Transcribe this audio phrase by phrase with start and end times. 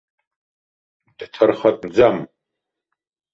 [1.17, 2.17] Дҭархатәӡам!